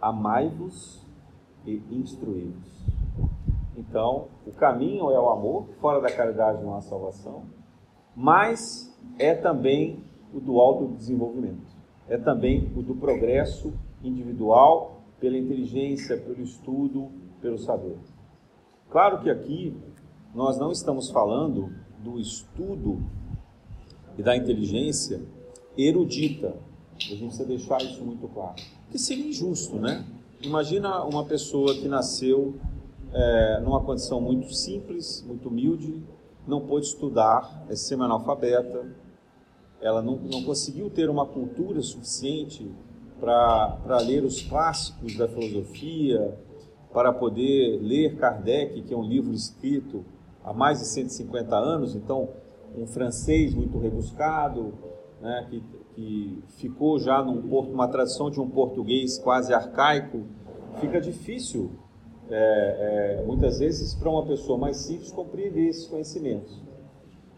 [0.00, 1.06] amai-vos
[1.64, 2.82] e instruí-vos.
[3.76, 7.44] Então, o caminho é o amor, fora da caridade não há salvação,
[8.14, 11.74] mas é também o do autodesenvolvimento,
[12.08, 17.96] é também o do progresso individual pela inteligência, pelo estudo, pelo saber.
[18.90, 19.76] Claro que aqui
[20.34, 23.02] nós não estamos falando do estudo
[24.18, 25.22] e da inteligência
[25.76, 26.56] erudita,
[26.96, 28.56] a gente precisa deixar isso muito claro
[28.92, 30.04] que seria injusto, né?
[30.42, 32.54] Imagina uma pessoa que nasceu
[33.12, 36.02] é, numa condição muito simples, muito humilde,
[36.46, 38.86] não pôde estudar, é semi-analfabeta,
[39.80, 42.70] ela não, não conseguiu ter uma cultura suficiente
[43.20, 46.36] para ler os clássicos da filosofia,
[46.92, 50.04] para poder ler Kardec, que é um livro escrito
[50.44, 52.28] há mais de 150 anos, então
[52.76, 54.74] um francês muito rebuscado,
[55.20, 55.62] né, que
[55.94, 60.24] que ficou já num porto, uma tradição de um português quase arcaico,
[60.80, 61.70] fica difícil,
[62.30, 66.60] é, é, muitas vezes, para uma pessoa mais simples compreender esses conhecimentos.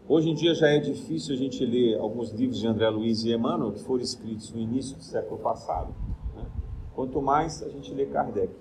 [0.07, 3.33] Hoje em dia já é difícil a gente ler alguns livros de André Luiz e
[3.33, 5.95] Emmanuel que foram escritos no início do século passado.
[6.35, 6.45] Né?
[6.93, 8.53] Quanto mais a gente lê Kardec.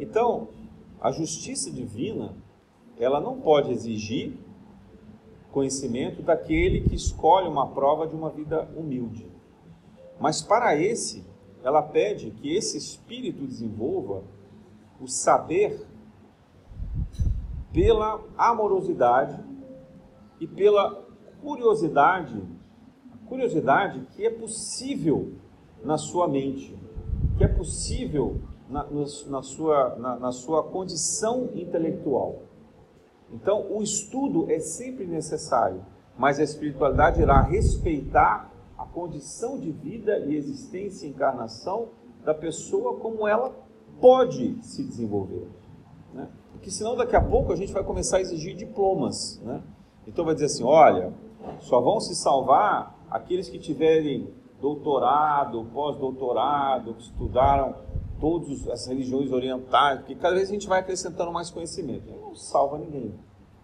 [0.00, 0.48] Então,
[1.00, 2.34] a justiça divina,
[2.98, 4.36] ela não pode exigir
[5.52, 9.26] conhecimento daquele que escolhe uma prova de uma vida humilde.
[10.20, 11.24] Mas para esse,
[11.62, 14.24] ela pede que esse espírito desenvolva
[15.00, 15.86] o saber
[17.72, 19.42] pela amorosidade
[20.40, 21.06] e pela
[21.40, 22.42] curiosidade,
[23.26, 25.32] curiosidade que é possível
[25.84, 26.76] na sua mente,
[27.36, 28.84] que é possível na,
[29.28, 32.42] na, sua, na, na sua condição intelectual.
[33.32, 35.84] Então, o estudo é sempre necessário,
[36.16, 41.88] mas a espiritualidade irá respeitar a condição de vida e existência e encarnação
[42.24, 43.54] da pessoa como ela
[44.00, 45.48] pode se desenvolver.
[46.12, 46.28] Né?
[46.52, 49.40] Porque senão daqui a pouco a gente vai começar a exigir diplomas.
[49.42, 49.62] Né?
[50.06, 51.12] Então vai dizer assim, olha,
[51.60, 54.28] só vão se salvar aqueles que tiverem
[54.60, 57.74] doutorado, pós-doutorado, que estudaram
[58.20, 62.10] todas as religiões orientais, porque cada vez a gente vai acrescentando mais conhecimento.
[62.10, 63.14] Não salva ninguém.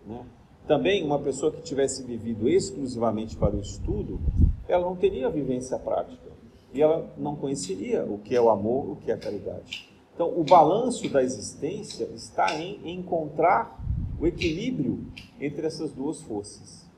[0.07, 0.25] Né?
[0.67, 4.21] Também uma pessoa que tivesse vivido exclusivamente para o estudo,
[4.69, 6.31] ela não teria vivência prática
[6.73, 9.94] e ela não conheceria o que é o amor, o que é a caridade.
[10.15, 13.81] Então, o balanço da existência está em encontrar
[14.19, 15.05] o equilíbrio
[15.41, 16.89] entre essas duas forças.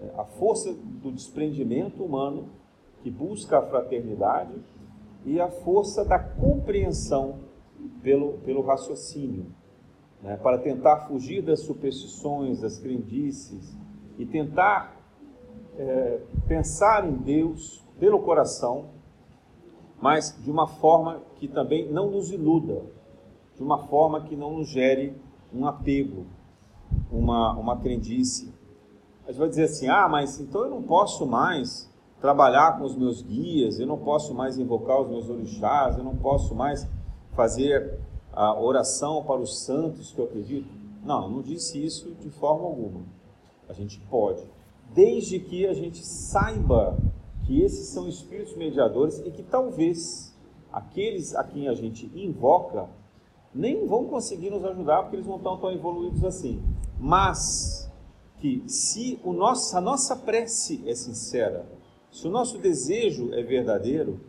[0.00, 2.48] É, a força do desprendimento humano,
[3.02, 4.54] que busca a fraternidade,
[5.24, 7.40] e a força da compreensão
[8.02, 9.46] pelo, pelo raciocínio,
[10.22, 13.76] né, para tentar fugir das superstições, das crendices
[14.18, 14.96] e tentar
[15.76, 18.95] é, pensar em Deus pelo coração,
[20.00, 22.82] mas de uma forma que também não nos iluda,
[23.54, 25.14] de uma forma que não nos gere
[25.52, 26.26] um apego,
[27.10, 28.52] uma, uma crendice.
[29.24, 32.96] A gente vai dizer assim: ah, mas então eu não posso mais trabalhar com os
[32.96, 36.86] meus guias, eu não posso mais invocar os meus orixás, eu não posso mais
[37.32, 37.98] fazer
[38.32, 40.68] a oração para os santos que eu acredito.
[41.04, 43.02] Não, não disse isso de forma alguma.
[43.68, 44.42] A gente pode,
[44.94, 46.96] desde que a gente saiba
[47.46, 50.36] que esses são espíritos mediadores e que talvez
[50.72, 52.88] aqueles a quem a gente invoca
[53.54, 56.62] nem vão conseguir nos ajudar porque eles não estão tão evoluídos assim.
[56.98, 57.90] Mas
[58.38, 61.66] que se o nosso, a nossa prece é sincera,
[62.10, 64.20] se o nosso desejo é verdadeiro,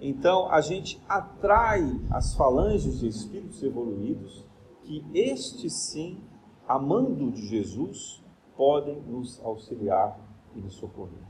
[0.00, 4.44] então a gente atrai as falanges de espíritos evoluídos
[4.84, 6.18] que estes sim,
[6.66, 8.22] amando de Jesus,
[8.56, 10.18] podem nos auxiliar
[10.54, 11.22] e nos socorrer.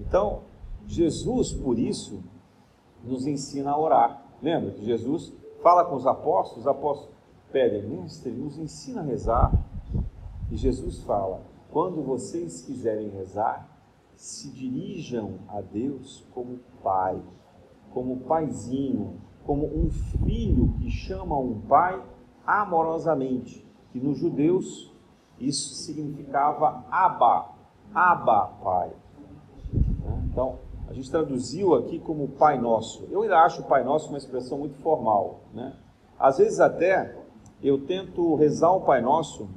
[0.00, 0.42] Então,
[0.86, 2.22] Jesus, por isso,
[3.02, 4.22] nos ensina a orar.
[4.42, 5.32] Lembra que Jesus
[5.62, 7.14] fala com os apóstolos, os apóstolos
[7.50, 9.52] pedem, mestre, nos ensina a rezar.
[10.50, 13.68] E Jesus fala: quando vocês quiserem rezar,
[14.14, 17.20] se dirijam a Deus como pai,
[17.92, 22.02] como paizinho, como um filho que chama um pai
[22.46, 23.66] amorosamente.
[23.92, 24.92] Que nos judeus
[25.38, 27.50] isso significava Abba,
[27.94, 28.92] Abba, pai.
[30.36, 33.08] Então, a gente traduziu aqui como Pai Nosso.
[33.10, 35.40] Eu ainda acho Pai Nosso uma expressão muito formal.
[35.54, 35.74] Né?
[36.18, 37.16] Às vezes até
[37.62, 39.48] eu tento rezar o Pai Nosso,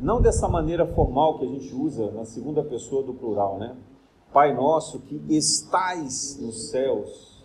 [0.00, 3.76] não dessa maneira formal que a gente usa na segunda pessoa do plural, né?
[4.32, 7.44] Pai Nosso que estais nos céus,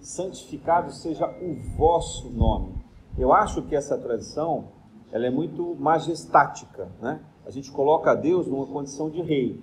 [0.00, 2.76] santificado seja o vosso nome.
[3.18, 4.68] Eu acho que essa tradição
[5.10, 7.20] ela é muito majestática, né?
[7.44, 9.60] A gente coloca Deus numa condição de rei.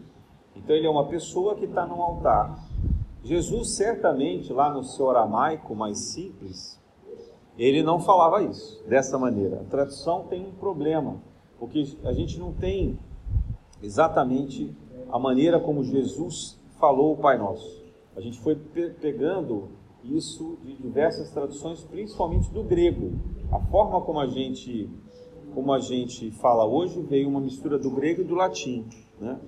[0.58, 2.68] Então ele é uma pessoa que está no altar.
[3.24, 6.80] Jesus certamente lá no seu aramaico mais simples,
[7.58, 9.62] ele não falava isso dessa maneira.
[9.62, 11.18] A tradução tem um problema,
[11.60, 13.00] porque a gente não tem
[13.82, 14.76] exatamente
[15.10, 17.86] a maneira como Jesus falou o Pai Nosso.
[18.16, 19.70] A gente foi pe pegando
[20.04, 23.12] isso de diversas traduções, principalmente do grego.
[23.52, 24.90] A forma como a gente
[25.54, 28.86] como a gente fala hoje veio uma mistura do grego e do latim,
[29.20, 29.40] né?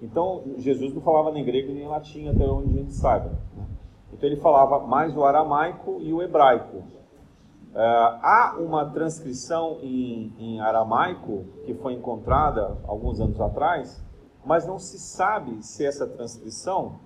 [0.00, 3.30] Então, Jesus não falava nem grego nem latim, até onde a gente saiba.
[3.56, 3.66] Né?
[4.12, 6.78] Então, ele falava mais o aramaico e o hebraico.
[6.78, 14.02] Uh, há uma transcrição em, em, aramaico que foi encontrada alguns anos atrás,
[14.44, 16.98] mas não se sabe se essa transcrição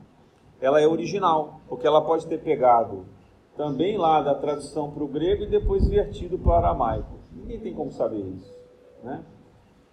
[0.60, 3.04] ela é original, porque ela pode ter pegado
[3.56, 7.18] também lá da tradução para o grego e depois vertido para o aramaico.
[7.32, 8.54] Ninguém tem como saber isso.
[9.02, 9.24] Né?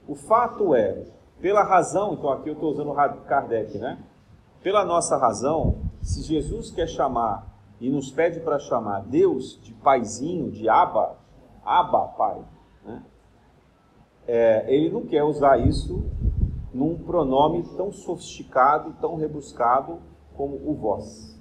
[0.08, 1.04] O fato é
[1.42, 2.94] pela razão, então aqui eu estou usando
[3.26, 4.00] Kardec, né?
[4.62, 7.48] Pela nossa razão, se Jesus quer chamar
[7.80, 11.18] e nos pede para chamar Deus de paizinho, de Abba,
[11.66, 12.42] Abba, pai,
[12.86, 13.04] né?
[14.28, 16.04] É, ele não quer usar isso
[16.74, 20.00] num pronome tão sofisticado, tão rebuscado
[20.36, 21.40] como o vós.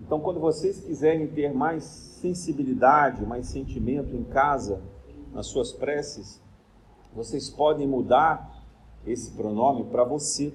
[0.00, 4.82] Então, quando vocês quiserem ter mais sensibilidade, mais sentimento em casa,
[5.32, 6.42] nas suas preces,
[7.14, 8.59] vocês podem mudar
[9.06, 10.54] esse pronome para você,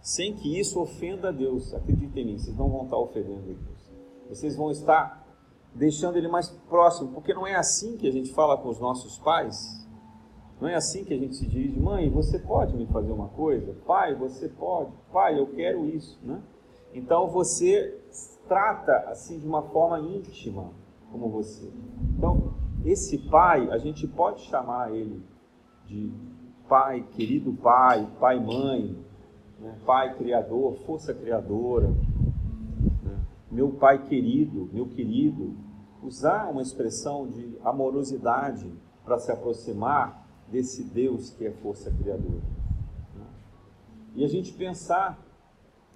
[0.00, 1.72] sem que isso ofenda a Deus.
[1.74, 3.92] Acreditem em mim, vocês não vão estar ofendendo a Deus.
[4.28, 5.24] Vocês vão estar
[5.74, 9.18] deixando ele mais próximo, porque não é assim que a gente fala com os nossos
[9.18, 9.84] pais.
[10.60, 13.74] Não é assim que a gente se dirige, mãe, você pode me fazer uma coisa?
[13.86, 14.92] Pai, você pode?
[15.12, 16.40] Pai, eu quero isso, né?
[16.94, 18.00] Então você
[18.46, 20.70] trata assim de uma forma íntima
[21.10, 21.70] como você.
[22.16, 22.54] Então,
[22.84, 25.22] esse pai, a gente pode chamar ele
[25.86, 26.12] de
[26.68, 28.96] pai, querido pai, pai, mãe,
[29.60, 29.78] né?
[29.84, 31.88] pai criador, força criadora,
[33.02, 33.20] né?
[33.50, 35.54] meu pai querido, meu querido,
[36.02, 38.70] usar uma expressão de amorosidade
[39.04, 42.42] para se aproximar desse Deus que é força criadora.
[43.14, 43.26] Né?
[44.16, 45.18] E a gente pensar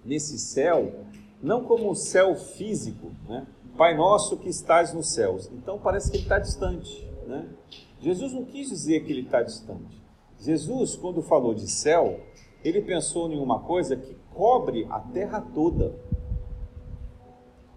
[0.05, 1.05] nesse céu,
[1.43, 3.47] não como o céu físico, né?
[3.77, 5.49] Pai nosso que estás nos céus.
[5.53, 7.09] Então parece que ele está distante.
[7.27, 7.49] Né?
[8.01, 10.03] Jesus não quis dizer que ele está distante.
[10.39, 12.21] Jesus, quando falou de céu,
[12.65, 15.95] ele pensou em uma coisa que cobre a terra toda.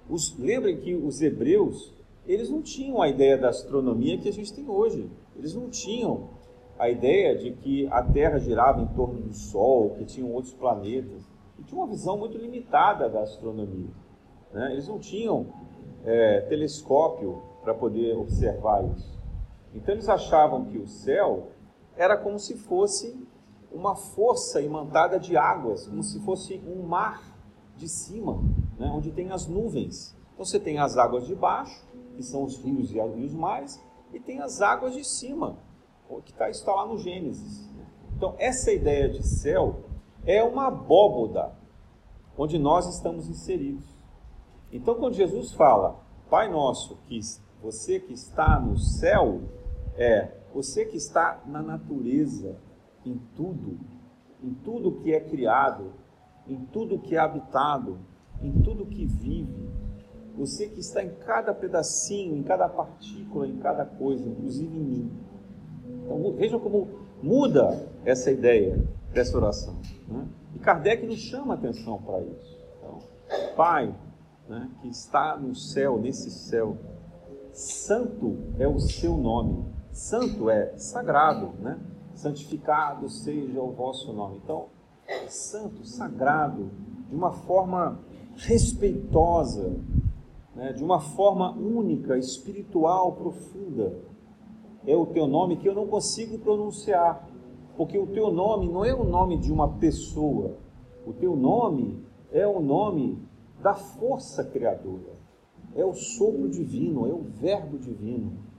[0.09, 1.93] Os, lembrem que os hebreus,
[2.27, 5.09] eles não tinham a ideia da astronomia que a gente tem hoje.
[5.35, 6.29] Eles não tinham
[6.77, 11.21] a ideia de que a Terra girava em torno do Sol, que tinham outros planetas.
[11.59, 13.89] E tinha uma visão muito limitada da astronomia.
[14.51, 14.71] Né?
[14.73, 15.47] Eles não tinham
[16.03, 19.19] é, telescópio para poder observar isso.
[19.73, 21.49] Então eles achavam que o céu
[22.01, 23.15] era como se fosse
[23.71, 27.21] uma força imantada de águas, como se fosse um mar
[27.77, 28.41] de cima,
[28.79, 30.17] né, onde tem as nuvens.
[30.33, 31.85] Então você tem as águas de baixo,
[32.15, 33.79] que são os rios e os mares,
[34.11, 35.59] e tem as águas de cima,
[36.25, 37.69] que está, está lá no Gênesis.
[38.17, 39.81] Então essa ideia de céu
[40.25, 41.53] é uma abóboda,
[42.35, 43.85] onde nós estamos inseridos.
[44.71, 45.99] Então, quando Jesus fala,
[46.31, 47.19] Pai nosso, que
[47.61, 49.41] você que está no céu,
[49.95, 52.57] é você que está na natureza,
[53.05, 53.79] em tudo,
[54.43, 55.93] em tudo que é criado,
[56.47, 57.99] em tudo que é habitado,
[58.41, 59.69] em tudo que vive.
[60.37, 65.11] Você que está em cada pedacinho, em cada partícula, em cada coisa, inclusive em mim.
[66.03, 66.87] Então vejam como
[67.21, 68.83] muda essa ideia
[69.13, 69.75] dessa oração.
[70.07, 70.27] Né?
[70.55, 72.59] E Kardec nos chama atenção para isso.
[72.77, 72.99] Então,
[73.55, 73.93] Pai,
[74.47, 76.77] né, que está no céu, nesse céu,
[77.53, 79.65] santo é o seu nome.
[79.91, 81.79] Santo é sagrado, né?
[82.13, 84.39] Santificado seja o vosso nome.
[84.43, 84.67] Então,
[85.27, 86.69] santo, sagrado,
[87.09, 87.99] de uma forma
[88.35, 89.75] respeitosa,
[90.55, 90.73] né?
[90.73, 93.99] de uma forma única, espiritual, profunda.
[94.85, 97.27] É o teu nome que eu não consigo pronunciar,
[97.77, 100.57] porque o teu nome não é o nome de uma pessoa,
[101.05, 103.21] o teu nome é o nome
[103.61, 105.13] da força criadora,
[105.75, 108.50] é o sopro divino, é o verbo divino,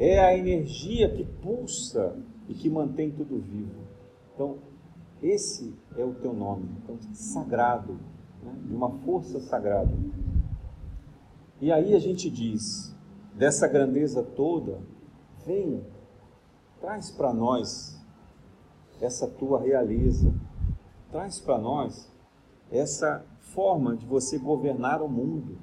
[0.00, 2.16] é a energia que pulsa
[2.48, 3.82] e que mantém tudo vivo.
[4.34, 4.56] Então,
[5.22, 8.00] esse é o teu nome, então, sagrado,
[8.42, 8.56] né?
[8.64, 9.92] de uma força sagrada.
[11.60, 12.96] E aí a gente diz,
[13.34, 14.80] dessa grandeza toda,
[15.44, 15.84] vem,
[16.80, 18.00] traz para nós
[19.02, 20.32] essa tua realeza,
[21.10, 22.10] traz para nós
[22.72, 23.22] essa
[23.52, 25.58] forma de você governar o mundo.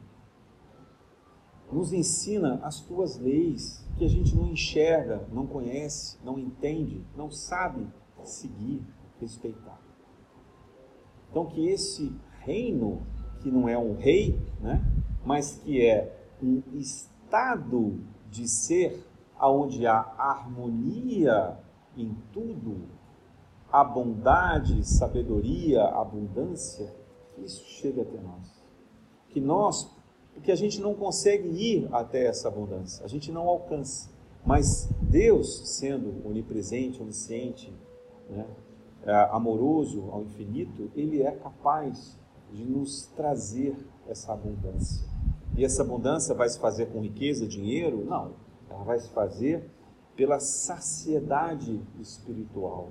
[1.72, 7.32] Nos ensina as tuas leis, que a gente não enxerga, não conhece, não entende, não
[7.32, 7.88] sabe
[8.24, 8.86] seguir,
[9.20, 9.80] respeitar.
[11.30, 13.02] Então, que esse reino,
[13.42, 14.82] que não é um rei, né,
[15.26, 19.04] mas que é um estado de ser
[19.40, 21.58] onde há harmonia
[21.96, 22.88] em tudo,
[23.72, 26.94] a bondade, sabedoria, abundância,
[27.36, 28.64] que isso chegue até nós.
[29.30, 29.97] Que nós,
[30.38, 34.10] porque a gente não consegue ir até essa abundância, a gente não alcança.
[34.46, 37.74] Mas Deus, sendo onipresente, onisciente,
[38.30, 38.46] né,
[39.04, 42.18] é, amoroso ao infinito, Ele é capaz
[42.54, 43.76] de nos trazer
[44.08, 45.06] essa abundância.
[45.58, 48.06] E essa abundância vai se fazer com riqueza, dinheiro?
[48.06, 48.34] Não.
[48.70, 49.70] Ela vai se fazer
[50.16, 52.90] pela saciedade espiritual,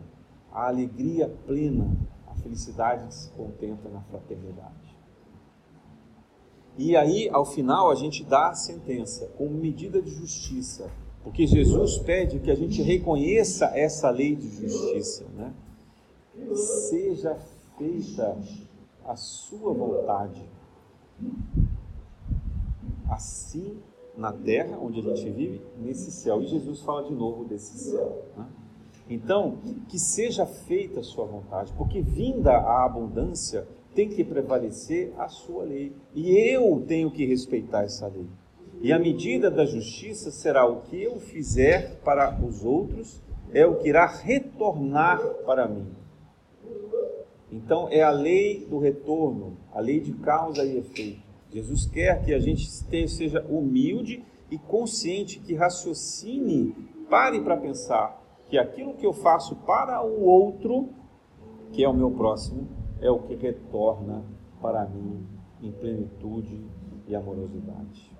[0.53, 4.86] a alegria plena, a felicidade que se contempla na fraternidade.
[6.79, 10.91] E aí, ao final, a gente dá a sentença como medida de justiça,
[11.25, 15.53] porque Jesus pede que a gente reconheça essa lei de justiça, né?
[16.55, 17.37] Seja
[17.79, 18.37] feita
[19.05, 20.43] a sua vontade,
[23.09, 23.79] assim
[24.17, 26.41] na terra onde a gente vive, nesse céu.
[26.43, 28.25] E Jesus fala de novo desse céu.
[28.37, 28.47] Né?
[29.09, 29.59] Então,
[29.89, 33.67] que seja feita a sua vontade, porque vinda a abundância
[33.97, 35.91] tem que prevalecer a sua lei.
[36.15, 38.27] E eu tenho que respeitar essa lei.
[38.83, 43.23] E a medida da justiça será o que eu fizer para os outros,
[43.55, 45.89] é o que irá retornar para mim.
[47.51, 51.23] Então, é a lei do retorno, a lei de causa e efeito.
[51.51, 52.69] Jesus quer que a gente
[53.09, 56.75] seja humilde e consciente, que raciocine,
[57.09, 60.91] pare para pensar que aquilo que eu faço para o outro,
[61.73, 62.69] que é o meu próximo,
[63.01, 64.25] é o que retorna
[64.61, 65.27] para mim
[65.63, 66.65] em plenitude
[67.07, 68.17] e amorosidade.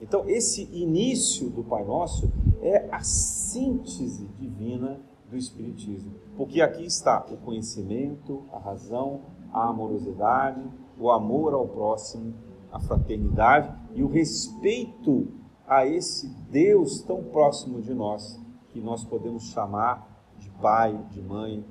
[0.00, 2.30] Então, esse início do Pai Nosso
[2.62, 10.62] é a síntese divina do Espiritismo, porque aqui está o conhecimento, a razão, a amorosidade,
[10.98, 12.32] o amor ao próximo,
[12.72, 15.28] a fraternidade e o respeito
[15.66, 18.40] a esse Deus tão próximo de nós,
[18.70, 21.64] que nós podemos chamar de pai, de mãe,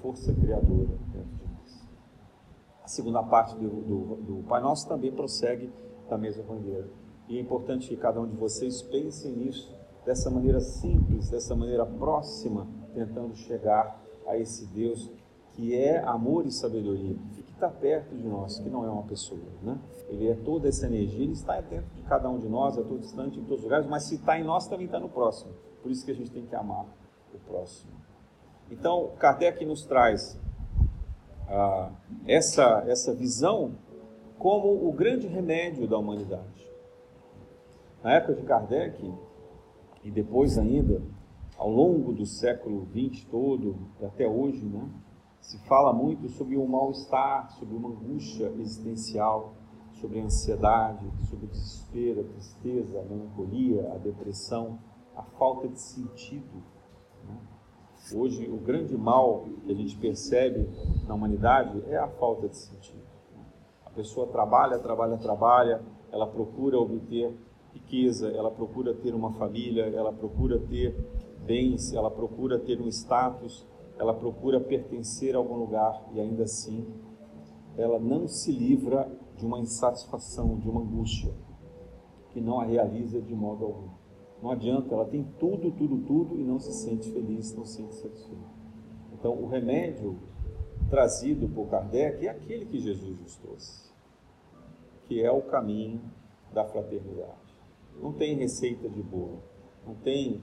[0.00, 1.88] força criadora dentro de nós.
[2.82, 5.70] A segunda parte do, do, do Pai Nosso também prossegue
[6.08, 6.88] da mesma maneira.
[7.28, 9.72] E é importante que cada um de vocês pense nisso
[10.04, 15.10] dessa maneira simples, dessa maneira próxima, tentando chegar a esse Deus
[15.52, 19.40] que é amor e sabedoria, que está perto de nós, que não é uma pessoa.
[19.62, 19.78] Né?
[20.08, 22.98] Ele é toda essa energia, ele está dentro de cada um de nós, é todo
[22.98, 25.52] distante em todos os lugares, mas se está em nós, também está no próximo.
[25.82, 26.86] Por isso que a gente tem que amar
[27.34, 27.92] o próximo.
[28.70, 30.40] Então, Kardec nos traz
[31.48, 31.90] ah,
[32.26, 33.72] essa, essa visão
[34.38, 36.70] como o grande remédio da humanidade.
[38.02, 39.12] Na época de Kardec,
[40.02, 41.02] e depois ainda,
[41.58, 44.88] ao longo do século XX todo, até hoje, né?
[45.40, 49.54] se fala muito sobre o mal-estar, sobre uma angústia existencial,
[49.92, 54.78] sobre a ansiedade, sobre o desespero, a tristeza, a melancolia, a depressão,
[55.16, 56.62] a falta de sentido.
[58.12, 60.68] Hoje, o grande mal que a gente percebe
[61.06, 63.02] na humanidade é a falta de sentido.
[63.86, 65.80] A pessoa trabalha, trabalha, trabalha,
[66.10, 67.32] ela procura obter
[67.72, 70.94] riqueza, ela procura ter uma família, ela procura ter
[71.46, 73.64] bens, ela procura ter um status,
[73.96, 76.86] ela procura pertencer a algum lugar e ainda assim
[77.76, 81.32] ela não se livra de uma insatisfação, de uma angústia
[82.30, 83.99] que não a realiza de modo algum.
[84.42, 87.94] Não adianta, ela tem tudo, tudo, tudo e não se sente feliz, não se sente
[87.94, 88.60] satisfeita.
[89.12, 90.18] Então, o remédio
[90.88, 93.90] trazido por Kardec é aquele que Jesus nos trouxe,
[95.06, 96.00] que é o caminho
[96.52, 97.54] da fraternidade.
[98.00, 99.42] Não tem receita de bolo,
[99.86, 100.42] não tem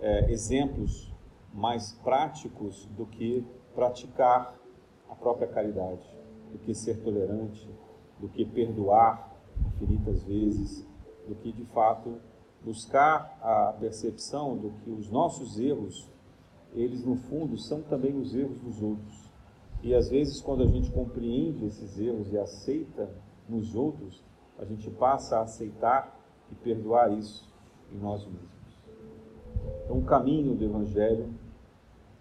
[0.00, 1.12] é, exemplos
[1.52, 4.54] mais práticos do que praticar
[5.08, 6.08] a própria caridade,
[6.52, 7.68] do que ser tolerante,
[8.20, 9.34] do que perdoar
[9.66, 10.86] infinitas vezes,
[11.28, 12.20] do que de fato
[12.64, 16.08] buscar a percepção do que os nossos erros,
[16.72, 19.30] eles no fundo são também os erros dos outros.
[19.82, 23.10] E às vezes quando a gente compreende esses erros e aceita
[23.48, 24.22] nos outros,
[24.58, 26.18] a gente passa a aceitar
[26.50, 27.52] e perdoar isso
[27.92, 28.54] em nós mesmos.
[29.84, 31.32] Então, o caminho do Evangelho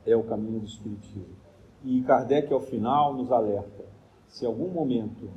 [0.06, 1.36] é o caminho do Espiritismo.
[1.84, 3.86] E Kardec, ao final, nos alerta:
[4.28, 5.30] se em algum momento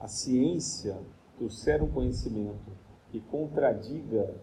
[0.00, 0.98] a ciência
[1.36, 2.81] trouxer um conhecimento
[3.12, 4.34] que contradiga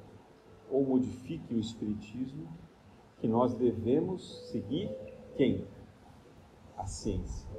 [0.70, 2.48] ou modifique o Espiritismo,
[3.20, 4.96] que nós devemos seguir
[5.36, 5.68] quem?
[6.78, 7.50] A ciência.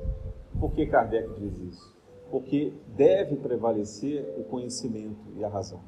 [0.59, 2.01] Por que Kardec diz isso?
[2.31, 5.81] Porque deve prevalecer o conhecimento e a razão.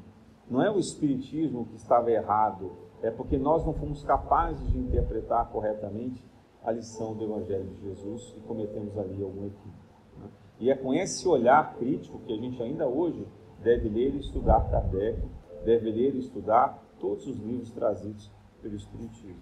[0.49, 5.49] Não é o Espiritismo que estava errado, é porque nós não fomos capazes de interpretar
[5.51, 6.21] corretamente
[6.63, 9.93] a lição do Evangelho de Jesus e cometemos ali algum equívoco.
[10.19, 10.27] Né?
[10.59, 13.25] E é com esse olhar crítico que a gente ainda hoje
[13.63, 15.19] deve ler e estudar Kardec,
[15.63, 18.29] deve ler e estudar todos os livros trazidos
[18.61, 19.41] pelo Espiritismo.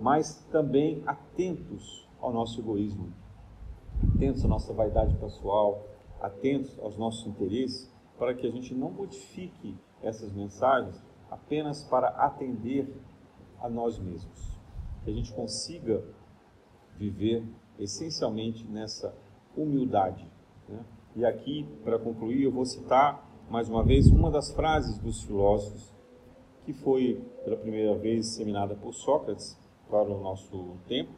[0.00, 3.12] Mas também atentos ao nosso egoísmo,
[4.14, 5.82] atentos à nossa vaidade pessoal,
[6.20, 12.88] atentos aos nossos interesses, para que a gente não modifique essas mensagens apenas para atender
[13.60, 14.58] a nós mesmos.
[15.02, 16.02] Que a gente consiga
[16.96, 17.44] viver
[17.78, 19.14] essencialmente nessa
[19.56, 20.26] humildade.
[20.68, 20.84] Né?
[21.16, 25.92] E aqui, para concluir, eu vou citar mais uma vez uma das frases dos filósofos
[26.64, 31.12] que foi pela primeira vez disseminada por Sócrates para o nosso tempo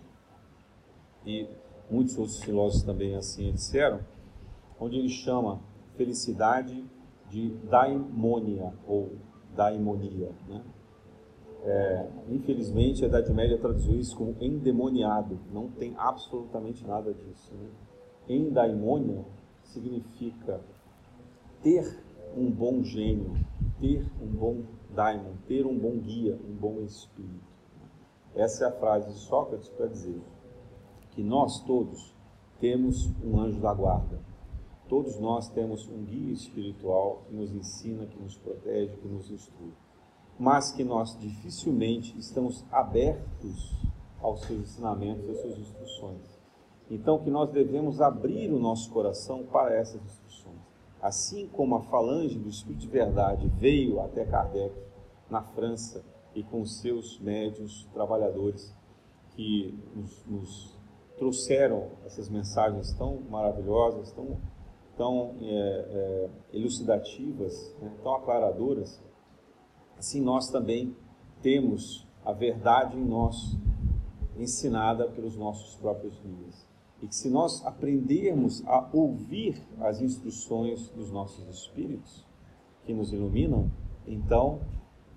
[1.24, 1.49] e
[1.91, 4.01] muitos outros filósofos também assim disseram,
[4.79, 5.61] onde ele chama
[5.97, 6.85] felicidade
[7.31, 9.12] de daimonia ou
[9.55, 10.31] daimonia.
[10.49, 10.62] Né?
[11.64, 15.39] É, infelizmente, a Idade Média traduziu isso como endemoniado.
[15.53, 17.53] Não tem absolutamente nada disso.
[17.55, 17.68] Né?
[18.29, 19.24] Endaimonia
[19.64, 20.61] significa
[21.62, 23.35] ter um bom gênio,
[23.79, 27.45] ter um bom daimon, ter um bom guia, um bom espírito.
[28.35, 30.22] Essa é a frase de Sócrates para dizer
[31.11, 32.14] que nós todos
[32.59, 34.20] temos um anjo da guarda,
[34.89, 39.72] Todos nós temos um guia espiritual que nos ensina, que nos protege, que nos instrui,
[40.39, 43.74] mas que nós dificilmente estamos abertos
[44.20, 46.41] aos seus ensinamentos, às suas instruções.
[46.89, 50.26] Então, que nós devemos abrir o nosso coração para essas instruções.
[51.07, 54.74] Assim como a falange do Espírito de Verdade veio até Kardec
[55.30, 56.04] na França
[56.34, 58.74] e com seus médios trabalhadores
[59.30, 60.76] que nos, nos
[61.16, 64.36] trouxeram essas mensagens tão maravilhosas, tão
[64.96, 69.00] tão é, é, elucidativas, né, tão aclaradoras,
[69.96, 70.96] assim nós também
[71.40, 73.57] temos a verdade em nós,
[74.36, 76.66] ensinada pelos nossos próprios guias.
[77.03, 82.24] E que se nós aprendermos a ouvir as instruções dos nossos espíritos,
[82.84, 83.70] que nos iluminam,
[84.07, 84.61] então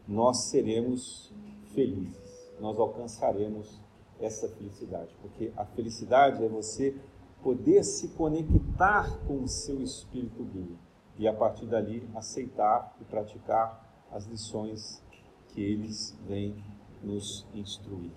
[0.07, 1.31] nós seremos
[1.73, 3.79] felizes, nós alcançaremos
[4.19, 6.95] essa felicidade, porque a felicidade é você
[7.41, 10.75] poder se conectar com o seu espírito guia
[11.17, 15.01] e a partir dali aceitar e praticar as lições
[15.49, 16.55] que eles vêm
[17.01, 18.11] nos instruir.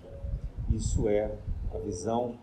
[0.69, 1.37] Isso é
[1.73, 2.37] a visão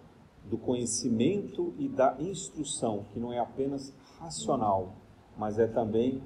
[0.51, 4.97] do conhecimento e da instrução, que não é apenas racional,
[5.39, 6.21] mas é também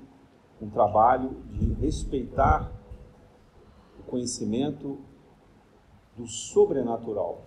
[0.60, 2.72] um trabalho de respeitar
[4.00, 4.98] o conhecimento
[6.16, 7.42] do sobrenatural,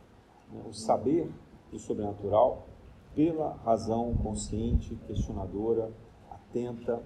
[0.51, 0.63] né?
[0.67, 1.31] o saber
[1.71, 2.67] do sobrenatural
[3.15, 5.91] pela razão consciente, questionadora,
[6.29, 7.01] atenta,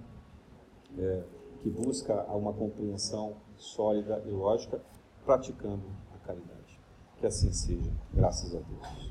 [0.97, 1.23] é,
[1.61, 4.81] que busca uma compreensão sólida e lógica,
[5.23, 6.79] praticando a caridade.
[7.17, 9.10] Que assim seja, graças a Deus.